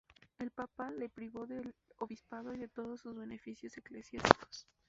El 0.39 0.49
papa 0.49 0.89
le 0.89 1.09
privó 1.09 1.45
del 1.45 1.75
obispado 1.99 2.55
y 2.55 2.57
de 2.57 2.67
todos 2.67 3.01
sus 3.01 3.15
beneficios 3.15 3.77
eclesiásticos. 3.77 4.65